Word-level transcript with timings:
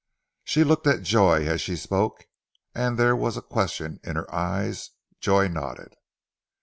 She 0.43 0.63
looked 0.63 0.87
at 0.87 1.03
Joy, 1.03 1.45
as 1.45 1.61
she 1.61 1.75
spoke, 1.75 2.23
and 2.73 2.97
there 2.97 3.15
was 3.15 3.37
a 3.37 3.41
question 3.43 3.99
in 4.03 4.15
her 4.15 4.25
eyes. 4.33 4.89
Joy 5.19 5.47
nodded. 5.47 5.93